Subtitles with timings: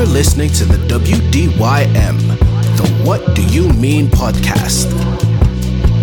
[0.00, 2.18] You're listening to the WDYM,
[2.78, 4.90] the What Do You Mean podcast.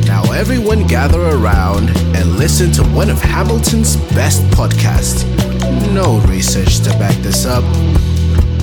[0.06, 5.25] Now, everyone gather around and listen to one of Hamilton's best podcasts.
[5.96, 7.64] No research to back this up.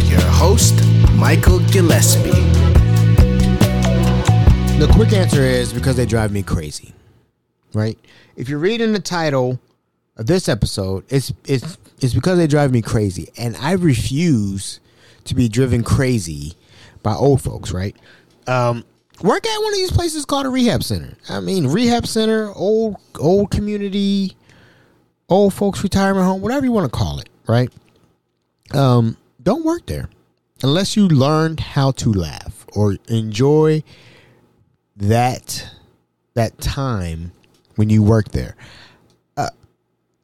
[0.08, 0.80] Your host,
[1.14, 2.30] Michael Gillespie.
[4.78, 6.94] The quick answer is because they drive me crazy.
[7.72, 7.98] Right?
[8.36, 9.58] If you're reading the title
[10.16, 13.30] of this episode, it's it's it's because they drive me crazy.
[13.36, 14.78] And I refuse
[15.24, 16.54] to be driven crazy
[17.02, 17.96] by old folks, right?
[18.46, 18.84] Um
[19.22, 21.16] work at one of these places called a rehab center.
[21.28, 24.36] I mean, rehab center, old old community,
[25.28, 27.70] old folks retirement home, whatever you want to call it, right?
[28.72, 30.08] Um, don't work there
[30.62, 33.82] unless you learned how to laugh or enjoy
[34.96, 35.70] that
[36.34, 37.32] that time
[37.76, 38.56] when you work there.
[39.36, 39.50] Uh,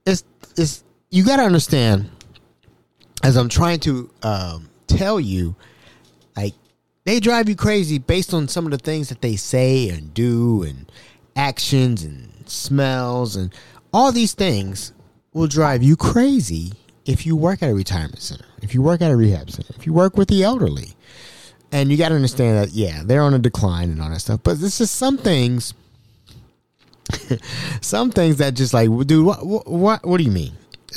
[0.06, 0.24] it's
[0.56, 2.10] it's you got to understand
[3.22, 5.54] as I'm trying to um, tell you,
[6.36, 6.54] like
[7.04, 10.62] they drive you crazy based on some of the things that they say and do
[10.62, 10.90] and
[11.36, 13.54] actions and smells and
[13.92, 14.92] all these things
[15.32, 16.72] will drive you crazy
[17.06, 19.86] if you work at a retirement center, if you work at a rehab center, if
[19.86, 20.94] you work with the elderly.
[21.72, 24.40] And you got to understand that, yeah, they're on a decline and all that stuff.
[24.42, 25.72] But this is some things,
[27.80, 30.52] some things that just like, dude, what, what, what do you mean?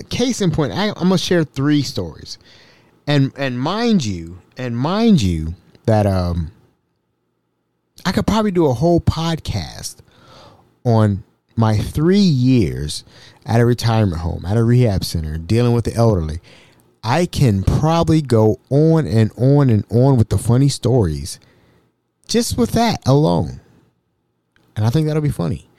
[0.09, 2.39] Case in point, I, I'm gonna share three stories,
[3.07, 6.51] and and mind you, and mind you that um,
[8.05, 9.97] I could probably do a whole podcast
[10.83, 11.23] on
[11.55, 13.03] my three years
[13.45, 16.39] at a retirement home, at a rehab center, dealing with the elderly.
[17.03, 21.38] I can probably go on and on and on with the funny stories
[22.27, 23.59] just with that alone.
[24.75, 25.69] And I think that'll be funny.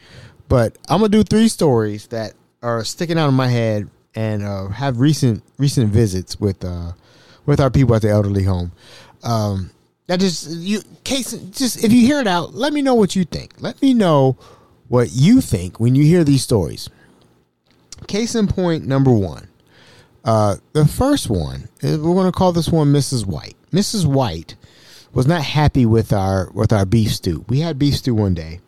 [0.48, 4.68] But I'm gonna do three stories that are sticking out of my head and uh,
[4.68, 6.92] have recent recent visits with uh,
[7.46, 8.72] with our people at the elderly home.
[9.22, 9.70] Um,
[10.06, 13.24] that just you case just if you hear it out, let me know what you
[13.24, 13.52] think.
[13.58, 14.36] Let me know
[14.88, 16.90] what you think when you hear these stories.
[18.06, 19.48] Case in point number one.
[20.24, 23.26] Uh, the first one, we're going to call this one Mrs.
[23.26, 23.56] White.
[23.72, 24.06] Mrs.
[24.06, 24.56] White
[25.12, 27.44] was not happy with our with our beef stew.
[27.48, 28.60] We had beef stew one day,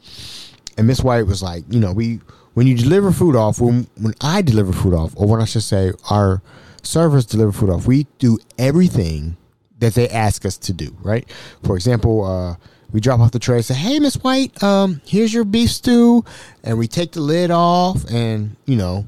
[0.78, 2.20] and Miss White was like, you know, we
[2.54, 5.62] when you deliver food off, when when I deliver food off, or when I should
[5.62, 6.40] say our
[6.86, 9.36] servers deliver food off, we do everything
[9.78, 10.96] that they ask us to do.
[11.02, 11.28] Right?
[11.64, 12.56] For example, uh,
[12.92, 16.24] we drop off the tray, say, "Hey, Miss White, um, here's your beef stew,"
[16.64, 19.06] and we take the lid off, and you know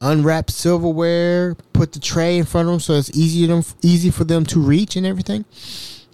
[0.00, 3.50] unwrap silverware, put the tray in front of them so it's easy
[3.82, 5.44] easy for them to reach and everything.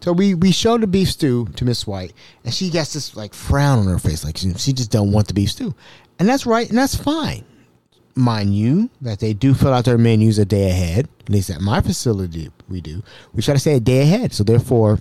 [0.00, 2.12] So we we showed the beef stew to Miss White,
[2.44, 5.28] and she gets this like frown on her face, like she, she just don't want
[5.28, 5.74] the beef stew,
[6.18, 7.44] and that's right, and that's fine.
[8.14, 11.08] Mind you, that they do fill out their menus a day ahead.
[11.20, 13.02] At least at my facility, we do.
[13.32, 14.98] We try to say a day ahead, so therefore,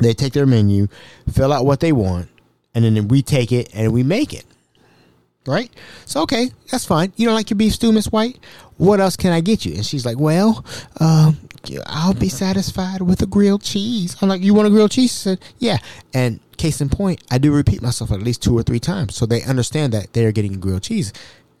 [0.00, 0.88] they take their menu,
[1.30, 2.28] fill out what they want,
[2.74, 4.46] and then we take it and we make it
[5.46, 5.70] right?
[6.06, 7.12] So okay, that's fine.
[7.16, 8.38] You don't like your beef stew, Miss White?
[8.76, 9.74] What else can I get you?
[9.74, 10.64] And she's like, well,
[11.00, 11.38] um,
[11.86, 14.16] I'll be satisfied with a grilled cheese.
[14.20, 15.12] I'm like, you want a grilled cheese?
[15.12, 15.78] She said, yeah.
[16.12, 19.26] And case in point, I do repeat myself at least two or three times, so
[19.26, 21.12] they understand that they're getting grilled cheese.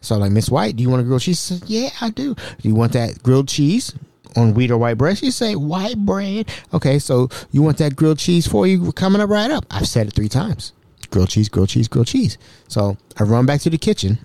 [0.04, 1.44] So I'm like, Miss White, do you want a grilled cheese?
[1.44, 2.34] She said, yeah, I do.
[2.34, 3.94] Do you want that grilled cheese?
[4.36, 6.50] On wheat or white bread, she say white bread.
[6.72, 9.64] Okay, so you want that grilled cheese for you coming up right up?
[9.70, 10.72] I've said it three times
[11.14, 12.36] grilled cheese, grilled cheese, grilled cheese.
[12.66, 14.18] So I run back to the kitchen,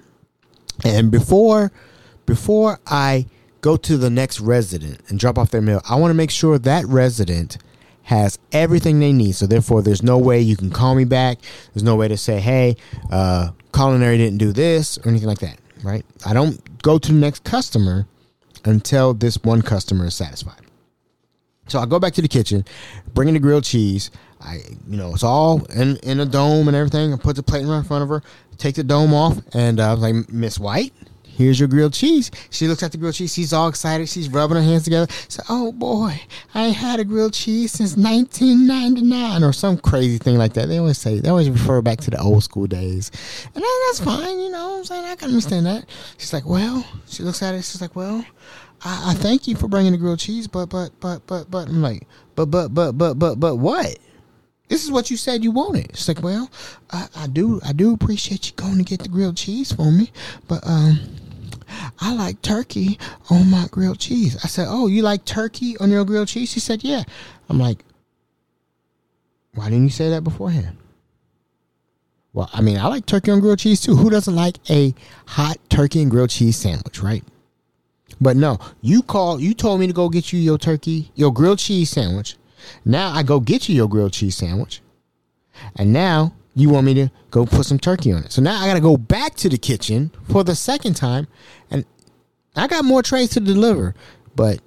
[0.84, 1.72] and before
[2.26, 3.28] before I
[3.62, 6.58] go to the next resident and drop off their meal, I want to make sure
[6.58, 7.58] that resident
[8.04, 9.36] has everything they need.
[9.36, 11.38] So therefore, there's no way you can call me back.
[11.74, 12.76] There's no way to say, "Hey,
[13.12, 15.60] uh, culinary didn't do this" or anything like that.
[15.84, 16.06] Right?
[16.26, 18.06] I don't go to the next customer
[18.66, 20.62] until this one customer is satisfied.
[21.68, 22.66] So I go back to the kitchen,
[23.14, 24.12] bring in the grilled cheese.
[24.42, 27.14] I, you know, it's all in in a dome and everything.
[27.14, 28.24] I put the plate in front of her,
[28.58, 30.94] take the dome off, and uh, I was like, Miss White,
[31.40, 32.30] here's your grilled cheese.
[32.50, 33.34] She looks at the grilled cheese.
[33.34, 34.10] She's all excited.
[34.10, 35.12] She's rubbing her hands together.
[35.30, 36.22] So, oh boy,
[36.54, 40.68] I ain't had a grilled cheese since 1999 or some crazy thing like that.
[40.68, 43.10] They always say, they always refer back to the old school days.
[43.56, 45.06] And that's fine, you know what I'm saying?
[45.06, 45.86] I can understand that.
[46.18, 47.64] She's like, well, she looks at it.
[47.64, 48.26] She's like, well,
[48.84, 51.82] I, I thank you for bringing the grilled cheese, but, but, but, but, but, I'm
[51.82, 53.98] like, but, but, but, but, but, but what?
[54.68, 55.90] This is what you said you wanted.
[55.90, 56.50] It's like, well,
[56.92, 60.12] I, I do, I do appreciate you going to get the grilled cheese for me,
[60.48, 61.00] but um,
[62.00, 63.00] I like turkey
[63.30, 64.38] on my grilled cheese.
[64.44, 66.52] I said, oh, you like turkey on your grilled cheese?
[66.52, 67.04] She said, yeah.
[67.50, 67.84] I'm like,
[69.54, 70.78] why didn't you say that beforehand?
[72.34, 73.96] Well, I mean, I like turkey on grilled cheese too.
[73.96, 74.94] Who doesn't like a
[75.26, 77.24] hot turkey and grilled cheese sandwich, right?
[78.22, 79.40] But no, you call.
[79.40, 82.36] You told me to go get you your turkey, your grilled cheese sandwich.
[82.86, 84.82] Now I go get you your grilled cheese sandwich,
[85.76, 88.32] and now you want me to go put some turkey on it.
[88.32, 91.28] So now I got to go back to the kitchen for the second time,
[91.72, 91.86] and
[92.56, 93.96] I got more trays to deliver,
[94.36, 94.60] but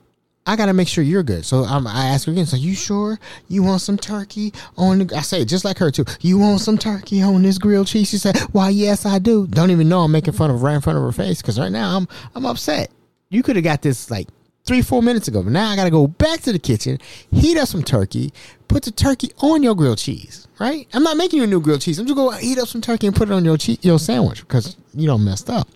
[0.45, 1.45] I got to make sure you're good.
[1.45, 2.47] So um, I ask her again.
[2.47, 3.19] So you sure
[3.49, 5.17] you want some turkey on the?
[5.17, 6.05] I say just like her too.
[6.21, 8.11] You want some turkey on this grilled cheese?
[8.11, 10.81] She said, "Why, yes, I do." Don't even know I'm making fun of right in
[10.81, 12.91] front of her face because right now I'm I'm upset.
[13.31, 14.29] You could have got this like
[14.65, 16.99] three, four minutes ago, but now I got to go back to the kitchen,
[17.31, 18.33] heat up some turkey,
[18.69, 20.47] put the turkey on your grilled cheese.
[20.59, 20.87] Right?
[20.93, 21.99] I'm not making you a new grilled cheese.
[21.99, 23.99] I'm just going to heat up some turkey and put it on your che- your
[23.99, 25.67] sandwich because you don't messed up.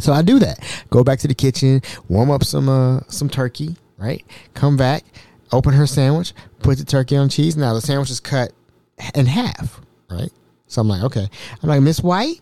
[0.00, 0.58] So I do that.
[0.90, 4.24] Go back to the kitchen, warm up some uh, some turkey, right?
[4.52, 5.04] Come back,
[5.52, 7.56] open her sandwich, put the turkey on cheese.
[7.56, 8.52] Now the sandwich is cut
[9.14, 9.80] in half,
[10.10, 10.30] right?
[10.66, 11.28] So I'm like, okay.
[11.62, 12.40] I'm like, Miss White,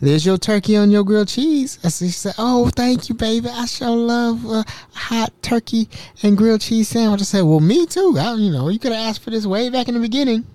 [0.00, 1.78] there's your turkey on your grilled cheese.
[1.82, 3.48] And she said, oh, thank you, baby.
[3.48, 5.88] I sure love uh, hot turkey
[6.22, 7.20] and grilled cheese sandwich.
[7.20, 8.16] I said, well, me too.
[8.18, 10.46] I, you know, you could have asked for this way back in the beginning.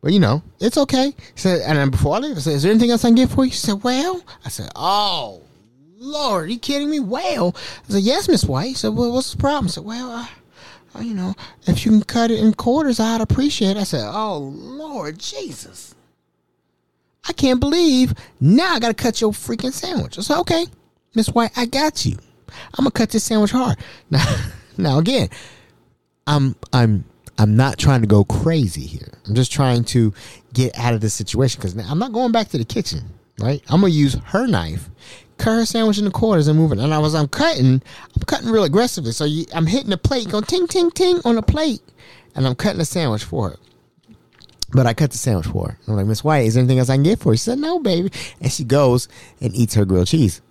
[0.00, 1.14] But you know, it's okay.
[1.34, 3.30] Said, and then before I leave, I said, "Is there anything else I can get
[3.30, 5.42] for you?" She said, "Well," I said, "Oh,
[5.98, 7.56] Lord, are you kidding me?" Well,
[7.88, 10.28] I said, "Yes, Miss White." He said, "Well, what's the problem?" I said, "Well,
[11.00, 11.34] you know,
[11.66, 13.80] if you can cut it in quarters, I'd appreciate." it.
[13.80, 15.96] I said, "Oh, Lord Jesus,
[17.28, 20.66] I can't believe now I got to cut your freaking sandwich." I said, "Okay,
[21.14, 22.16] Miss White, I got you.
[22.74, 23.76] I'm gonna cut this sandwich hard."
[24.10, 24.36] Now,
[24.76, 25.28] now again,
[26.26, 27.04] I'm I'm
[27.38, 29.12] I'm not trying to go crazy here.
[29.26, 30.12] I'm just trying to
[30.52, 33.02] get out of this situation because I'm not going back to the kitchen,
[33.38, 33.62] right?
[33.68, 34.90] I'm gonna use her knife,
[35.38, 36.78] cut her sandwich into quarters and move it.
[36.78, 37.80] And I was I'm cutting,
[38.16, 39.12] I'm cutting real aggressively.
[39.12, 41.80] So you, I'm hitting the plate, going ting ting ting on the plate,
[42.34, 43.56] and I'm cutting the sandwich for her.
[44.70, 45.78] But I cut the sandwich for her.
[45.88, 47.38] I'm like, Miss White, is there anything else I can get for you?
[47.38, 48.10] She said, No, baby.
[48.40, 49.08] And she goes
[49.40, 50.42] and eats her grilled cheese.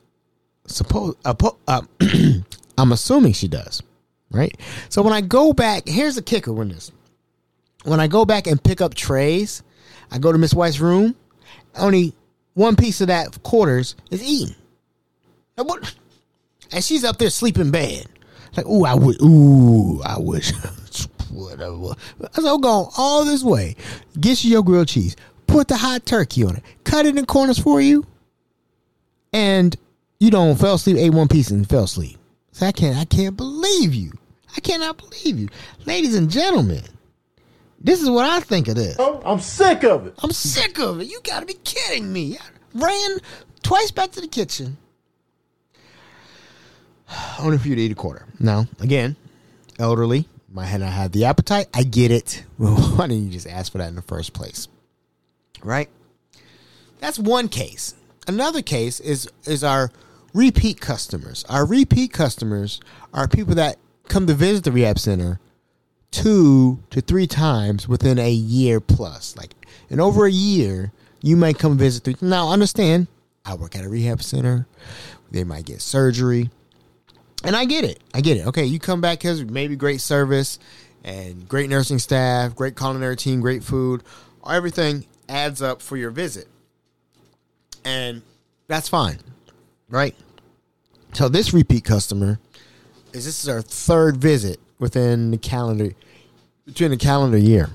[0.65, 1.81] Suppose, uh, po- uh,
[2.77, 3.81] I'm assuming she does
[4.31, 4.55] right?
[4.89, 6.91] So when I go back, here's the kicker with this.
[7.83, 9.63] When I go back and pick up trays,
[10.11, 11.15] I go to Miss White's room,
[11.75, 12.13] only
[12.53, 14.55] one piece of that quarters is eaten.
[15.55, 15.95] What?
[16.71, 18.05] And she's up there sleeping bad.
[18.55, 20.51] Like, ooh, I would, ooh, I wish.
[21.29, 21.93] Whatever.
[22.35, 23.75] I'm going all this way.
[24.19, 25.15] Get you your grilled cheese.
[25.47, 26.63] Put the hot turkey on it.
[26.83, 28.05] Cut it in corners for you.
[29.33, 29.75] And
[30.19, 32.17] you don't fell asleep, ate one piece and fell asleep.
[32.51, 34.11] So I can't I can't believe you.
[34.55, 35.47] I cannot believe you.
[35.85, 36.81] Ladies and gentlemen,
[37.79, 38.95] this is what I think of this.
[38.97, 40.15] Oh, I'm sick of it.
[40.23, 41.07] I'm sick of it.
[41.07, 42.37] You gotta be kidding me.
[42.37, 42.41] I
[42.73, 43.19] ran
[43.61, 44.77] twice back to the kitchen.
[47.39, 48.25] Only for you to eat a quarter.
[48.39, 49.15] Now, again,
[49.77, 51.67] elderly, might not have the appetite.
[51.73, 52.43] I get it.
[52.57, 54.67] Well, why didn't you just ask for that in the first place?
[55.63, 55.89] Right?
[56.99, 57.93] That's one case.
[58.27, 59.91] Another case is is our
[60.33, 61.45] repeat customers.
[61.49, 62.79] Our repeat customers
[63.13, 63.77] are people that
[64.07, 65.39] come to visit the rehab center
[66.11, 69.35] two to three times within a year plus.
[69.37, 69.53] Like
[69.89, 70.91] in over a year,
[71.21, 72.03] you might come visit.
[72.03, 72.15] Three.
[72.21, 73.07] Now, understand,
[73.45, 74.67] I work at a rehab center.
[75.31, 76.49] They might get surgery,
[77.43, 77.99] and I get it.
[78.13, 78.47] I get it.
[78.47, 80.59] Okay, you come back because maybe great service
[81.03, 84.03] and great nursing staff, great culinary team, great food.
[84.49, 86.47] Everything adds up for your visit,
[87.83, 88.21] and
[88.67, 89.19] that's fine,
[89.89, 90.15] right?
[91.13, 92.39] So this repeat customer
[93.13, 95.91] is this is our third visit within the calendar
[96.65, 97.69] between the calendar year,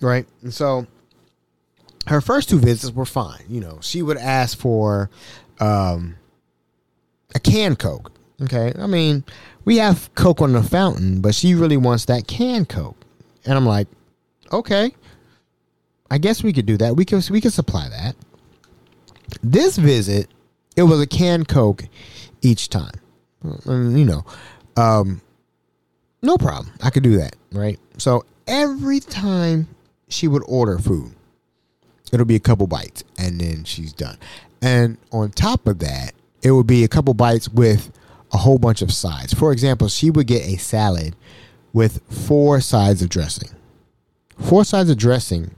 [0.00, 0.26] right?
[0.42, 0.86] And so
[2.06, 3.42] her first two visits were fine.
[3.48, 5.10] You know, she would ask for
[5.60, 6.16] um,
[7.34, 8.12] a canned Coke.
[8.42, 9.24] Okay, I mean,
[9.64, 12.96] we have Coke on the fountain, but she really wants that canned Coke,
[13.44, 13.88] and I'm like,
[14.52, 14.94] okay,
[16.10, 16.96] I guess we could do that.
[16.96, 18.14] We could we could supply that.
[19.42, 20.28] This visit,
[20.76, 21.84] it was a canned Coke
[22.40, 22.94] each time.
[23.66, 24.24] You know,
[24.76, 25.20] um,
[26.22, 26.72] no problem.
[26.82, 27.78] I could do that, right?
[27.98, 29.68] So every time
[30.08, 31.12] she would order food,
[32.12, 34.18] it'll be a couple bites and then she's done.
[34.62, 37.92] And on top of that, it would be a couple bites with
[38.32, 39.32] a whole bunch of sides.
[39.32, 41.16] For example, she would get a salad
[41.72, 43.50] with four sides of dressing.
[44.38, 45.54] Four sides of dressing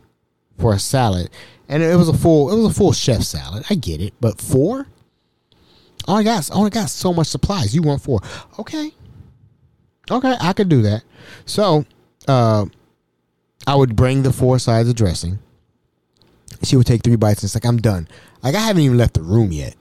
[0.58, 1.30] for a salad.
[1.68, 3.64] And it was a full it was a full chef salad.
[3.70, 4.86] I get it, but four?
[6.08, 7.74] Oh, I got, oh, I got so much supplies.
[7.74, 8.20] You want four?
[8.58, 8.92] Okay,
[10.10, 11.02] okay, I could do that.
[11.44, 11.84] So,
[12.26, 12.66] uh,
[13.66, 15.38] I would bring the four sides of dressing.
[16.62, 18.08] She would take three bites and it's like, I'm done.
[18.42, 19.76] Like I haven't even left the room yet,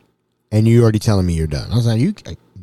[0.51, 1.71] and you're already telling me you're done.
[1.71, 2.13] I was like, you,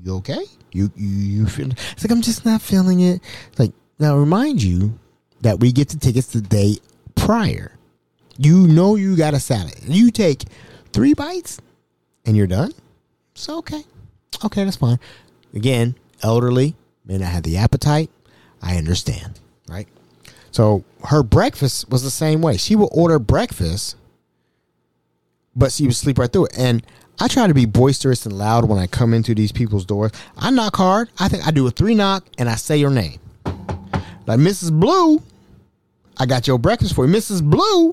[0.07, 0.45] you okay?
[0.73, 1.71] You, you, you feel?
[1.71, 3.21] It's like I'm just not feeling it.
[3.59, 4.99] Like now, remind you
[5.41, 6.77] that we get the tickets the day
[7.15, 7.73] prior.
[8.39, 9.75] You know you got a salad.
[9.83, 10.45] You take
[10.93, 11.59] three bites,
[12.25, 12.73] and you're done.
[13.35, 13.83] So okay,
[14.45, 14.99] Okay, that's fine.
[15.55, 18.11] Again, elderly, may not have the appetite.
[18.63, 19.89] I understand, right?
[20.51, 22.57] So her breakfast was the same way.
[22.57, 23.97] She would order breakfast,
[25.55, 26.59] but she would sleep right through it.
[26.59, 26.85] And
[27.19, 30.13] I try to be boisterous and loud when I come into these people's doors.
[30.37, 31.09] I knock hard.
[31.19, 33.19] I think I do a three knock and I say your name.
[34.27, 34.79] Like Mrs.
[34.79, 35.23] Blue,
[36.19, 37.13] I got your breakfast for you.
[37.13, 37.43] Mrs.
[37.43, 37.93] Blue,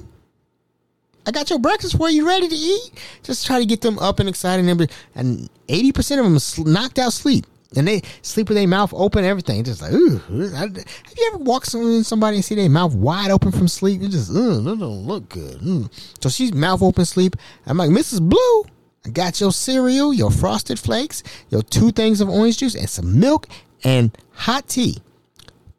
[1.26, 2.28] I got your breakfast for you.
[2.28, 2.92] Ready to eat?
[3.24, 4.68] Just try to get them up and excited.
[4.68, 7.46] And and eighty percent of them knocked out sleep,
[7.78, 9.24] and they sleep with their mouth open.
[9.24, 10.18] Everything just like, ooh.
[10.56, 14.02] Have you ever walked in somebody and see their mouth wide open from sleep?
[14.02, 15.60] It just, ugh, that don't look good.
[15.60, 15.90] Mm.
[16.22, 17.36] So she's mouth open sleep.
[17.66, 18.22] I'm like, Mrs.
[18.28, 18.66] Blue,
[19.06, 23.20] I got your cereal, your frosted flakes, your two things of orange juice, and some
[23.20, 23.48] milk
[23.84, 25.02] and hot tea.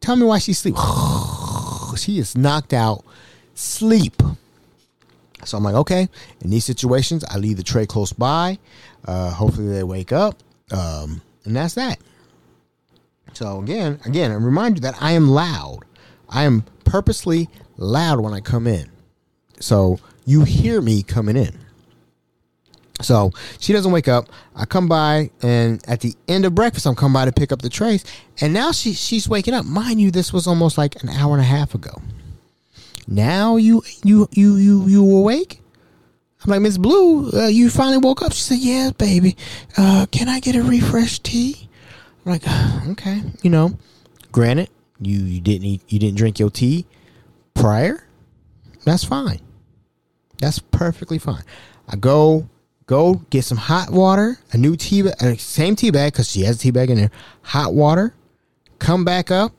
[0.01, 0.77] Tell me why she sleep.
[1.97, 3.05] she is knocked out.
[3.55, 4.23] Sleep.
[5.45, 6.09] So I'm like, okay.
[6.43, 8.59] In these situations, I leave the tray close by.
[9.07, 11.99] Uh, hopefully they wake up, um, and that's that.
[13.35, 15.81] So again, again, I remind you that I am loud.
[16.29, 18.91] I am purposely loud when I come in,
[19.61, 21.59] so you hear me coming in.
[23.01, 24.29] So she doesn't wake up.
[24.55, 27.61] I come by, and at the end of breakfast, I'm come by to pick up
[27.63, 28.05] the trays,
[28.41, 29.65] and now she she's waking up.
[29.65, 32.01] Mind you, this was almost like an hour and a half ago.
[33.07, 35.61] Now you you you you you awake?
[36.45, 37.31] I'm like Miss Blue.
[37.33, 38.33] Uh, you finally woke up.
[38.33, 39.37] She said, "Yeah, baby.
[39.77, 41.69] Uh, can I get a refresh tea?"
[42.25, 42.43] I'm like,
[42.91, 43.23] okay.
[43.43, 43.79] You know,
[44.33, 44.71] granted,
[45.01, 46.87] you you didn't eat, you didn't drink your tea
[47.55, 48.07] prior.
[48.85, 49.41] That's fine.
[50.39, 51.43] That's perfectly fine.
[51.89, 52.49] I go
[52.87, 56.57] go get some hot water, a new tea bag, same tea bag because she has
[56.57, 57.11] a tea bag in there.
[57.43, 58.15] Hot water.
[58.79, 59.53] Come back up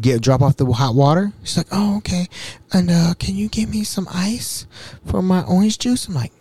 [0.00, 1.32] get drop off the hot water.
[1.42, 2.28] She's like, "Oh, okay."
[2.72, 4.66] And uh, can you give me some ice
[5.06, 6.08] for my orange juice?
[6.08, 6.32] I'm like,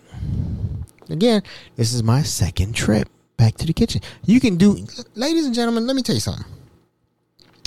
[1.10, 1.42] again,
[1.76, 4.02] this is my second trip back to the kitchen.
[4.26, 5.88] You can do, ladies and gentlemen.
[5.88, 6.46] Let me tell you something.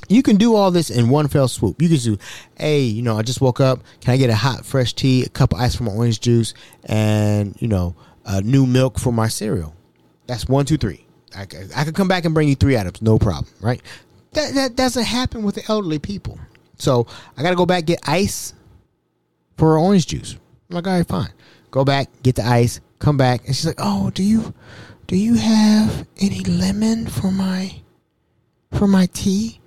[0.08, 1.80] You can do all this in one fell swoop.
[1.80, 2.18] You can do,
[2.56, 3.78] hey, you know, I just woke up.
[4.00, 6.52] Can I get a hot, fresh tea, a cup of ice for my orange juice,
[6.84, 7.94] and you know,
[8.30, 9.74] a new milk for my cereal?
[10.26, 11.04] That's one, two, three.
[11.36, 11.42] I,
[11.76, 13.80] I could come back and bring you three items, no problem, right?
[14.32, 16.38] That that doesn't happen with the elderly people.
[16.78, 17.06] So
[17.36, 18.54] I gotta go back get ice
[19.56, 20.36] for orange juice.
[20.68, 21.30] I'm like, all right, fine.
[21.70, 24.54] Go back, get the ice, come back, and she's like, Oh, do you
[25.06, 27.74] do you have any lemon for my
[28.72, 29.60] for my tea?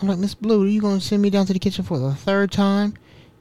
[0.00, 2.14] I'm like, Miss Blue, are you gonna send me down to the kitchen for the
[2.14, 2.94] third time?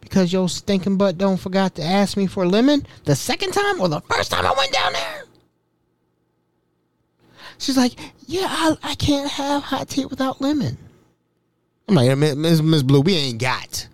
[0.05, 3.89] Because your stinking butt don't forgot to ask me for lemon the second time or
[3.89, 5.23] the first time I went down there?
[7.57, 10.77] She's like, yeah, I, I can't have hot tea without lemon.
[11.87, 13.87] I'm like, Miss Miss Blue, we ain't got.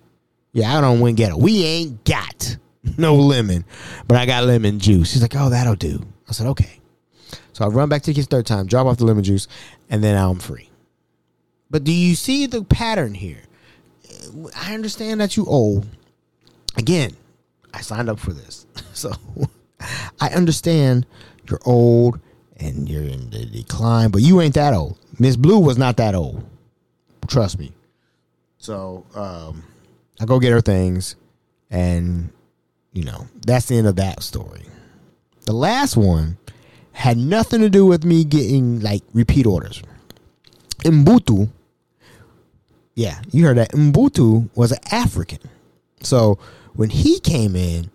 [0.52, 1.38] Yeah, I don't win get it.
[1.38, 2.58] We ain't got
[2.98, 3.64] no lemon,
[4.06, 5.12] but I got lemon juice.
[5.12, 6.06] She's like, oh, that'll do.
[6.28, 6.82] I said, okay.
[7.54, 9.48] So I run back to the kitchen third time, drop off the lemon juice,
[9.90, 10.70] and then I'm free.
[11.70, 13.44] But do you see the pattern here?
[14.56, 15.88] I understand that you old.
[16.78, 17.16] Again,
[17.74, 18.66] I signed up for this.
[18.94, 19.14] So
[20.20, 21.08] I understand
[21.50, 22.20] you're old
[22.58, 25.00] and you're in the decline, but you ain't that old.
[25.18, 26.44] Miss Blue was not that old.
[27.28, 27.72] Trust me.
[28.60, 29.64] So um,
[30.20, 31.16] I go get her things,
[31.72, 32.30] and
[32.94, 34.62] you know that's the end of that story.
[35.46, 36.38] The last one
[36.92, 39.82] had nothing to do with me getting like repeat orders.
[40.84, 41.50] Mbutu,
[42.94, 43.72] yeah, you heard that.
[43.72, 45.40] Mbutu was an African.
[46.02, 46.38] So
[46.74, 47.90] when he came in,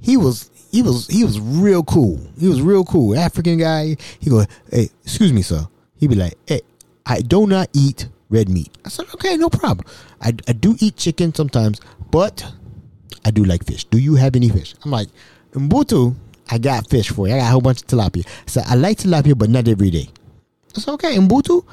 [0.00, 2.20] he was he was he was real cool.
[2.38, 3.18] He was real cool.
[3.18, 3.96] African guy.
[4.20, 5.66] He go, hey, excuse me, sir.
[5.96, 6.60] He be like, hey,
[7.06, 8.76] I do not eat red meat.
[8.84, 9.86] I said, okay, no problem.
[10.20, 11.80] I, I do eat chicken sometimes,
[12.10, 12.44] but
[13.24, 13.84] I do like fish.
[13.84, 14.74] Do you have any fish?
[14.84, 15.08] I'm like,
[15.52, 16.14] Mbutu,
[16.50, 17.34] I got fish for you.
[17.34, 18.26] I got a whole bunch of tilapia.
[18.26, 20.08] I said, I like tilapia, but not every day.
[20.76, 21.64] I said, okay, Mbutu,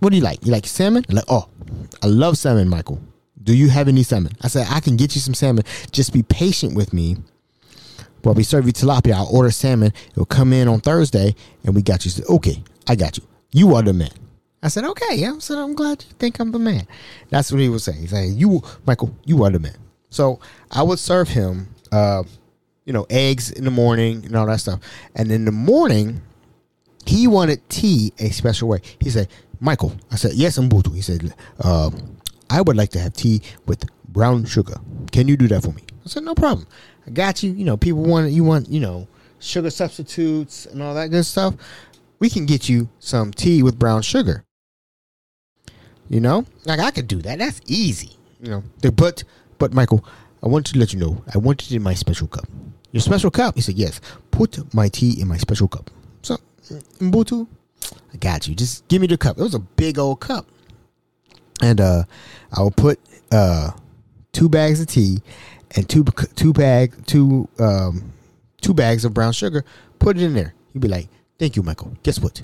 [0.00, 0.44] what do you like?
[0.44, 1.04] You like salmon?
[1.08, 1.48] I'm like, oh,
[2.02, 3.00] I love salmon, Michael.
[3.42, 4.32] Do you have any salmon?
[4.42, 5.64] I said, I can get you some salmon.
[5.90, 7.16] Just be patient with me
[8.24, 9.14] well, we serve you tilapia.
[9.14, 9.92] I'll order salmon.
[10.12, 11.34] It'll come in on Thursday,
[11.64, 12.10] and we got you.
[12.10, 13.24] Said, okay, I got you.
[13.50, 14.10] You are the man.
[14.62, 15.34] I said, okay, yeah.
[15.34, 16.86] I said, I'm glad you think I'm the man.
[17.30, 18.00] That's what he was saying.
[18.00, 19.76] He's saying, you, Michael, you are the man.
[20.10, 20.38] So
[20.70, 22.22] I would serve him, uh,
[22.84, 24.80] you know, eggs in the morning and all that stuff.
[25.16, 26.20] And in the morning,
[27.06, 28.82] he wanted tea a special way.
[29.00, 30.94] He said, Michael, I said, yes, Mbutu.
[30.94, 31.90] He said, uh,
[32.52, 34.74] I would like to have tea with brown sugar.
[35.10, 35.82] Can you do that for me?
[36.04, 36.66] I said, no problem.
[37.06, 37.50] I got you.
[37.50, 41.54] You know, people want you want you know sugar substitutes and all that good stuff.
[42.18, 44.44] We can get you some tea with brown sugar.
[46.10, 47.38] You know, like I could do that.
[47.38, 48.18] That's easy.
[48.40, 48.62] You know,
[48.94, 49.24] but
[49.58, 50.04] but Michael,
[50.42, 52.46] I want to let you know I want it in my special cup.
[52.92, 53.54] Your special cup?
[53.54, 53.98] He said yes.
[54.30, 55.90] Put my tea in my special cup.
[56.20, 56.36] So
[56.68, 57.48] mm, Mbutu,
[58.12, 58.54] I got you.
[58.54, 59.38] Just give me the cup.
[59.38, 60.46] It was a big old cup.
[61.62, 62.04] And uh
[62.52, 63.00] I will put
[63.30, 63.70] uh
[64.32, 65.22] two bags of tea
[65.76, 66.04] and two
[66.34, 68.12] two bag two um
[68.60, 69.64] two bags of brown sugar.
[69.98, 70.54] Put it in there.
[70.72, 71.96] He'd be like, "Thank you, Michael.
[72.02, 72.42] Guess what?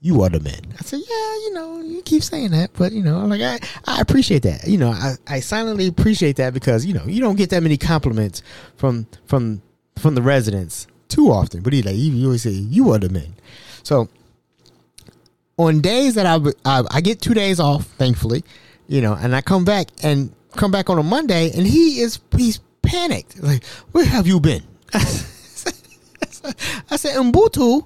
[0.00, 3.02] You are the man." I said, "Yeah, you know, you keep saying that, but you
[3.02, 4.68] know, like I I appreciate that.
[4.68, 7.76] You know, I I silently appreciate that because you know you don't get that many
[7.76, 8.42] compliments
[8.76, 9.62] from from
[9.96, 11.62] from the residents too often.
[11.62, 13.34] But he like he always say, "You are the man."
[13.82, 14.08] So
[15.58, 18.44] on days that I, I I get two days off, thankfully,
[18.86, 22.20] you know, and I come back and come back on a Monday, and he is
[22.36, 23.42] he's panicked.
[23.42, 24.62] Like, where have you been?
[26.90, 27.84] I said, Mbutu,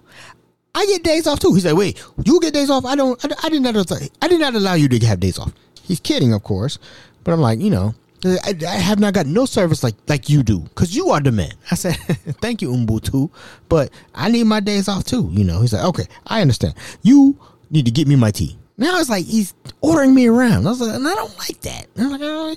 [0.74, 1.54] I get days off too.
[1.54, 2.84] He said, wait, you get days off?
[2.84, 3.22] I don't.
[3.24, 3.74] I, I did not.
[4.22, 5.52] I did not allow you to have days off.
[5.82, 6.78] He's kidding, of course,
[7.24, 10.42] but I'm like, you know, I, I have not got no service like like you
[10.42, 11.52] do because you are the man.
[11.70, 11.96] I said,
[12.40, 13.30] thank you, Mbutu,
[13.68, 15.28] but I need my days off too.
[15.32, 16.74] You know, he's like, okay, I understand.
[17.02, 17.38] You
[17.72, 18.58] need to get me my tea.
[18.76, 20.66] Now it's like he's ordering me around.
[20.66, 21.86] I was like, and I don't like that.
[21.96, 22.56] I'm like, oh,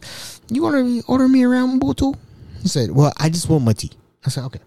[0.50, 2.16] you want to order me around, Mbutu?
[2.62, 3.92] He said, well, I just want my tea.
[4.26, 4.60] I said, okay,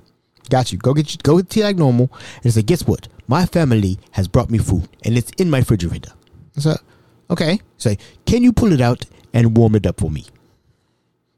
[0.50, 0.78] got you.
[0.78, 2.10] Go get you, go get tea like normal.
[2.12, 3.08] And he said, guess what?
[3.26, 6.12] My family has brought me food, and it's in my refrigerator.
[6.56, 6.76] I said,
[7.30, 7.60] okay.
[7.76, 10.24] Say, can you pull it out and warm it up for me?
[10.28, 10.32] I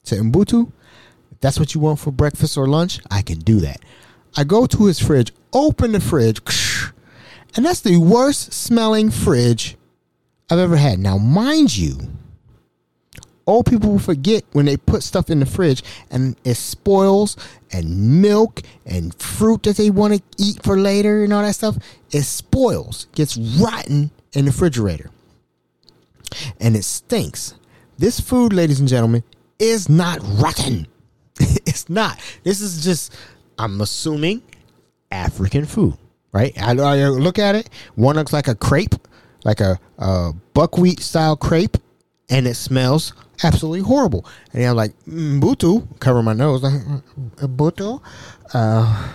[0.05, 0.71] said, Mbutu,
[1.33, 3.81] if that's what you want for breakfast or lunch, I can do that.
[4.37, 6.41] I go to his fridge, open the fridge,
[7.57, 9.77] and that's the worst smelling fridge
[10.51, 10.99] I've ever had.
[10.99, 11.99] Now, mind you,
[13.47, 17.37] old people forget when they put stuff in the fridge and it spoils
[17.73, 21.77] and milk and fruit that they want to eat for later and all that stuff.
[22.11, 25.11] It spoils, gets rotten in the refrigerator.
[26.61, 27.55] And it stinks.
[27.99, 29.25] This food, ladies and gentlemen,
[29.59, 30.87] is not rotten.
[31.39, 32.21] it's not.
[32.45, 33.15] This is just,
[33.59, 34.43] I'm assuming,
[35.11, 35.99] African food
[36.33, 36.53] right?
[36.61, 37.71] I, I, look at it.
[37.95, 38.95] One looks like a crepe,
[39.45, 41.77] like a, a buckwheat style crepe,
[42.29, 43.13] and it smells
[43.43, 44.27] absolutely horrible.
[44.53, 46.63] And I'm like, mm, Mbutu, cover my nose.
[46.63, 48.01] Mbutu,
[48.55, 49.13] uh, uh,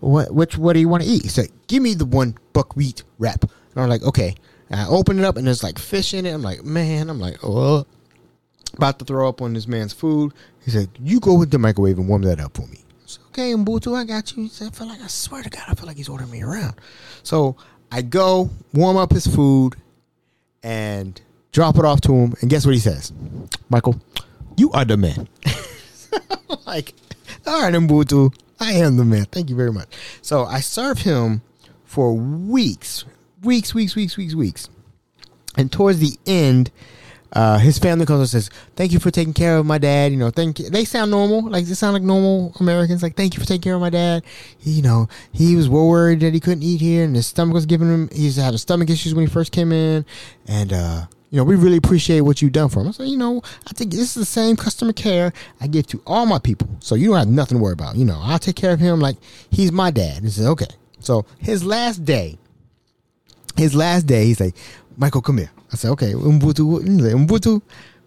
[0.00, 1.22] what which what do you want to eat?
[1.22, 3.42] He said, give me the one buckwheat wrap.
[3.42, 4.34] And I'm like, okay.
[4.68, 6.32] And I open it up and there's like fish in it.
[6.32, 7.86] I'm like, man, I'm like, oh,
[8.74, 10.32] about to throw up on this man's food.
[10.64, 12.84] He said, you go with the microwave and warm that up for me.
[13.28, 14.44] Okay, Mbutu, I got you.
[14.44, 16.74] I feel like, I swear to God, I feel like he's ordering me around.
[17.22, 17.56] So
[17.90, 19.76] I go warm up his food
[20.62, 21.20] and
[21.52, 22.34] drop it off to him.
[22.40, 23.12] And guess what he says?
[23.68, 24.00] Michael,
[24.56, 25.28] you are the man.
[26.66, 26.94] like,
[27.46, 29.24] all right, Mbutu, I am the man.
[29.26, 29.88] Thank you very much.
[30.22, 31.42] So I serve him
[31.84, 33.04] for weeks,
[33.42, 34.68] weeks, weeks, weeks, weeks, weeks.
[35.56, 36.70] And towards the end,
[37.32, 40.18] uh, his family comes and says, "Thank you for taking care of my dad." You
[40.18, 40.70] know, thank you.
[40.70, 43.02] They sound normal, like they sound like normal Americans.
[43.02, 44.24] Like, thank you for taking care of my dad.
[44.58, 47.66] He, you know, he was worried that he couldn't eat here, and his stomach was
[47.66, 48.08] giving him.
[48.12, 50.04] He's had stomach issues when he first came in,
[50.46, 52.88] and uh, you know, we really appreciate what you've done for him.
[52.88, 56.02] I said, you know, I think this is the same customer care I give to
[56.06, 57.96] all my people, so you don't have nothing to worry about.
[57.96, 59.16] You know, I'll take care of him like
[59.50, 60.24] he's my dad.
[60.24, 60.66] He said, okay.
[60.98, 62.38] So his last day,
[63.56, 64.56] his last day, he's like,
[64.96, 65.50] Michael, come here.
[65.72, 66.80] I said, okay, Mbutu,
[67.26, 67.62] Mbutu,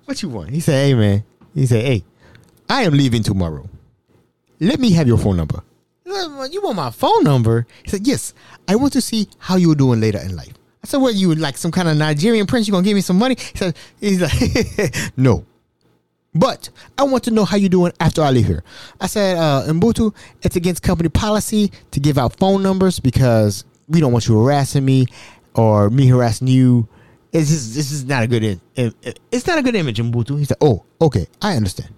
[0.06, 0.50] what you want?
[0.50, 1.24] He said, hey, man.
[1.56, 2.04] He said, hey,
[2.70, 3.70] I am leaving tomorrow.
[4.60, 5.64] Let me have your phone number.
[6.06, 7.66] You want my phone number?
[7.84, 8.34] He said, yes.
[8.68, 10.54] I want to see how you're doing later in life.
[10.84, 12.68] I said, what, you like some kind of Nigerian prince?
[12.68, 13.36] You to give me some money?
[13.38, 14.22] He said, he's
[14.80, 15.46] like, no.
[16.36, 18.64] But I want to know how you're doing after I leave here.
[19.00, 24.00] I said, uh, Mbutu, it's against company policy to give out phone numbers because we
[24.00, 25.06] don't want you harassing me
[25.54, 26.88] or me harassing you
[27.34, 28.44] this is this is not a good.
[28.44, 28.94] In,
[29.32, 30.38] it's not a good image, Mbutu.
[30.38, 31.90] He said, "Oh, okay, I understand."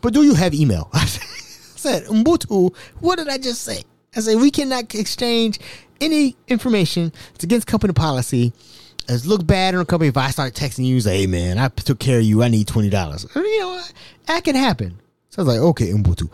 [0.00, 0.90] But do you have email?
[0.92, 3.82] I said, Mbutu, what did I just say?
[4.14, 5.58] I said we cannot exchange
[6.00, 7.12] any information.
[7.34, 8.52] It's against company policy.
[9.08, 11.68] It's look bad on a company if I start texting you, say, "Hey man, I
[11.68, 12.42] took care of you.
[12.42, 13.82] I need twenty dollars." You know,
[14.26, 14.98] that can happen.
[15.30, 16.30] So I was like, "Okay, Mbutu."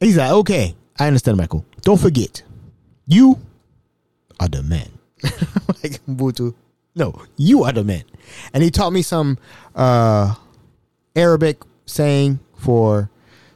[0.00, 1.64] He's like, "Okay, I understand, Michael.
[1.82, 2.42] Don't forget,
[3.06, 3.38] you
[4.40, 4.93] are the man."
[5.82, 6.00] like.
[6.96, 8.04] No, you are the man.
[8.52, 9.38] And he taught me some
[9.74, 10.34] uh,
[11.16, 13.10] Arabic saying for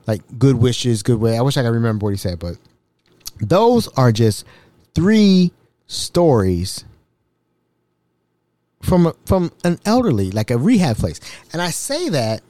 [0.07, 1.37] like good wishes, good way.
[1.39, 2.57] I wish I could remember what he said, but
[3.41, 4.45] those are just
[4.95, 5.53] three
[5.87, 6.85] stories
[8.83, 11.21] from from an elderly, like a rehab place.
[11.53, 12.43] And I say that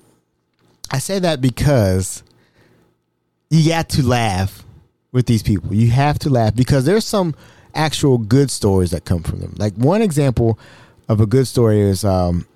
[0.91, 2.23] I say that because
[3.51, 4.65] you got to laugh
[5.13, 5.75] with these people.
[5.75, 7.35] You have to laugh because there's some
[7.79, 9.55] actual good stories that come from them.
[9.57, 10.59] Like one example
[11.09, 12.47] of a good story is um,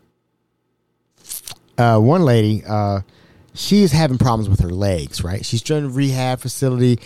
[1.78, 2.62] uh, one lady.
[2.68, 3.00] Uh,
[3.54, 5.24] she's having problems with her legs.
[5.24, 6.98] Right, she's doing a rehab facility,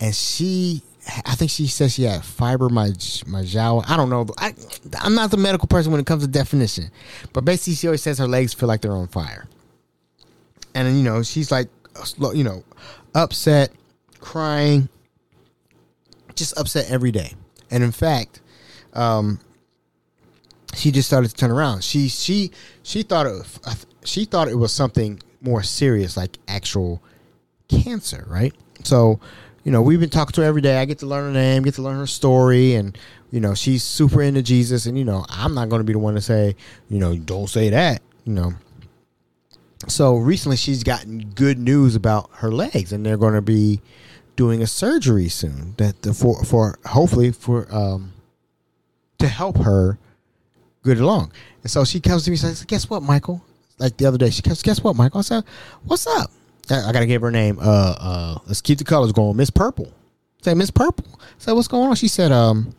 [0.00, 0.82] and she
[1.26, 3.84] I think she says she had fibromyalgia.
[3.86, 4.26] I don't know.
[4.38, 4.54] I,
[5.00, 6.90] I'm not the medical person when it comes to definition,
[7.32, 9.46] but basically she always says her legs feel like they're on fire,
[10.74, 11.68] and you know she's like,
[12.32, 12.64] you know,
[13.14, 13.72] upset,
[14.20, 14.88] crying,
[16.34, 17.34] just upset every day.
[17.70, 18.40] And in fact,
[18.92, 19.40] um,
[20.74, 21.84] she just started to turn around.
[21.84, 22.50] She she
[22.82, 23.46] she thought it
[24.04, 27.02] she thought it was something more serious, like actual
[27.68, 28.54] cancer, right?
[28.82, 29.20] So,
[29.62, 30.78] you know, we've been talking to her every day.
[30.78, 32.96] I get to learn her name, get to learn her story, and
[33.30, 34.86] you know, she's super into Jesus.
[34.86, 36.56] And you know, I'm not going to be the one to say,
[36.88, 38.54] you know, don't say that, you know.
[39.88, 43.80] So recently, she's gotten good news about her legs, and they're going to be
[44.36, 45.74] doing a surgery soon.
[45.76, 48.12] That the, for for hopefully for um
[49.18, 49.98] to help her
[50.84, 51.32] get along.
[51.62, 53.42] And so she comes to me and says, "Guess what, Michael?
[53.78, 54.30] like the other day.
[54.30, 55.44] She goes, "Guess what, Michael?" I said,
[55.84, 56.30] "What's up?"
[56.70, 57.58] I, gotta give her name.
[57.60, 59.36] Uh, uh, let's keep the colors going.
[59.36, 59.92] Miss Purple.
[60.42, 61.20] say Miss Purple.
[61.38, 61.94] Say what's going on?
[61.96, 62.74] She said, "Um,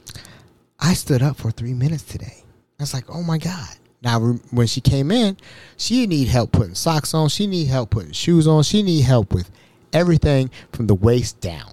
[0.79, 2.43] I stood up for three minutes today."
[2.79, 4.19] I was like, "Oh my god!" Now
[4.51, 5.37] when she came in,
[5.77, 7.29] she need help putting socks on.
[7.29, 8.63] She need help putting shoes on.
[8.63, 9.49] She need help with
[9.93, 11.71] everything from the waist down.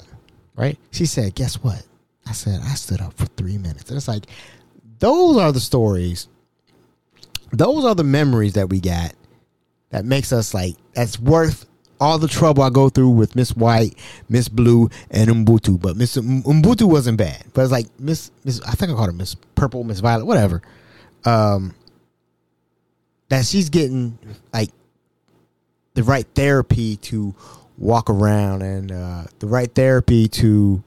[0.57, 0.79] Right?
[0.91, 1.83] She said, "Guess what?"
[2.27, 4.27] I said, "I stood up for three minutes." And it's like,
[4.99, 6.29] those are the stories
[7.53, 9.13] those are the memories that we got
[9.91, 11.67] that makes us like that's worth
[12.01, 13.97] all the trouble I go through with Miss White,
[14.29, 15.81] Miss Blue, and Umbutu.
[15.81, 17.45] But Miss Umbutu wasn't bad.
[17.55, 20.63] But it's like Miss Miss I think I called her Miss Purple, Miss Violet, whatever.
[21.25, 21.75] Um
[23.29, 24.19] that she's getting
[24.53, 24.71] like
[25.95, 27.35] the right therapy to
[27.79, 30.83] walk around and uh, the right therapy to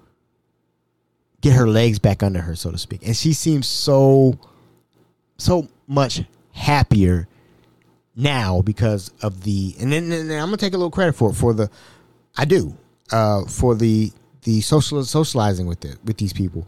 [1.41, 3.05] get her legs back under her, so to speak.
[3.05, 4.39] And she seems so
[5.37, 7.27] so much happier
[8.15, 11.31] now because of the and then, and then I'm gonna take a little credit for
[11.31, 11.69] it for the
[12.37, 12.75] I do
[13.11, 14.11] uh, for the
[14.43, 16.67] the social socializing with it with these people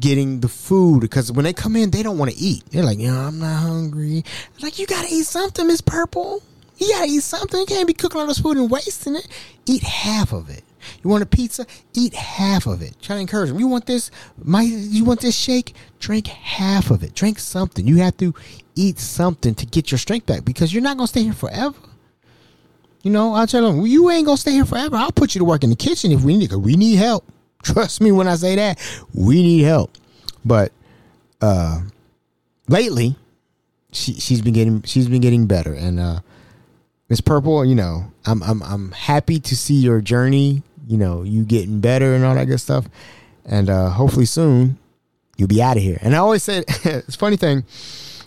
[0.00, 2.64] getting the food because when they come in they don't want to eat.
[2.70, 4.24] They're like know I'm not hungry.
[4.56, 6.42] I'm like you gotta eat something Miss Purple
[6.78, 9.28] you gotta eat something you can't be cooking all this food and wasting it
[9.66, 10.62] eat half of it
[11.02, 11.66] you want a pizza?
[11.94, 12.96] Eat half of it.
[13.00, 13.58] Try to encourage them.
[13.58, 14.10] You want this?
[14.42, 15.74] My, you want this shake?
[15.98, 17.14] Drink half of it.
[17.14, 17.86] Drink something.
[17.86, 18.34] You have to
[18.74, 21.76] eat something to get your strength back because you're not gonna stay here forever.
[23.02, 24.96] You know, I tell them you ain't gonna stay here forever.
[24.96, 26.50] I'll put you to work in the kitchen if we need.
[26.50, 27.24] Cause we need help.
[27.62, 28.78] Trust me when I say that.
[29.14, 29.96] We need help.
[30.44, 30.72] But
[31.40, 31.82] uh,
[32.68, 33.16] lately,
[33.92, 36.00] she she's been getting she's been getting better and.
[36.00, 36.20] uh
[37.08, 41.44] Miss Purple, you know, I'm I'm I'm happy to see your journey you know, you
[41.44, 42.86] getting better and all that good stuff.
[43.44, 44.78] And uh, hopefully soon
[45.36, 45.98] you'll be out of here.
[46.00, 47.64] And I always say it's funny thing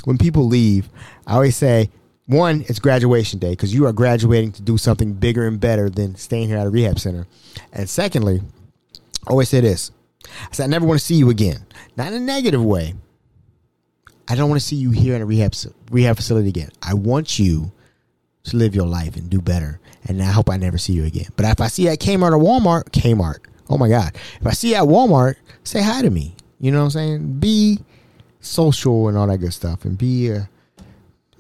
[0.05, 0.87] when people leave,
[1.27, 1.89] I always say,
[2.27, 6.15] one, it's graduation day because you are graduating to do something bigger and better than
[6.15, 7.27] staying here at a rehab center.
[7.73, 8.41] And secondly,
[9.27, 9.91] I always say this
[10.23, 11.65] I said, I never want to see you again.
[11.97, 12.93] Not in a negative way.
[14.29, 15.55] I don't want to see you here in a rehab,
[15.89, 16.69] rehab facility again.
[16.81, 17.71] I want you
[18.43, 19.79] to live your life and do better.
[20.05, 21.27] And I hope I never see you again.
[21.35, 24.15] But if I see you at Kmart or Walmart, Kmart, oh my God.
[24.39, 26.35] If I see you at Walmart, say hi to me.
[26.59, 27.39] You know what I'm saying?
[27.39, 27.79] Be
[28.39, 29.85] social and all that good stuff.
[29.85, 30.43] And be, uh,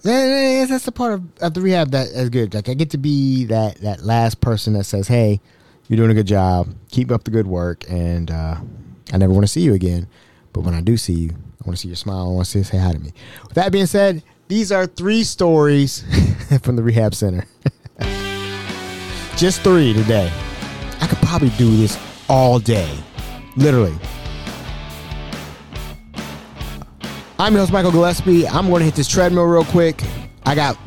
[0.03, 2.53] that's the part of, of the rehab that is good.
[2.53, 5.39] Like I get to be that, that last person that says, hey,
[5.87, 6.69] you're doing a good job.
[6.89, 7.83] Keep up the good work.
[7.89, 8.57] And uh,
[9.11, 10.07] I never want to see you again.
[10.53, 12.25] But when I do see you, I want to see your smile.
[12.25, 13.13] I want to say hi to me.
[13.43, 16.03] With that being said, these are three stories
[16.61, 17.45] from the rehab center.
[19.37, 20.31] Just three today.
[20.99, 21.97] I could probably do this
[22.29, 22.91] all day.
[23.55, 23.95] Literally.
[27.39, 28.47] I'm your host, Michael Gillespie.
[28.47, 30.03] I'm going to hit this treadmill real quick.
[30.45, 30.77] I got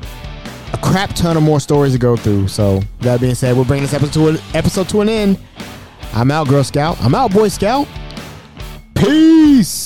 [0.73, 2.49] a crap ton of more stories to go through.
[2.49, 5.39] So, that being said, we'll bring this episode to, an, episode to an end.
[6.13, 6.97] I'm out, Girl Scout.
[7.01, 7.89] I'm out, Boy Scout.
[9.55, 9.84] Peace.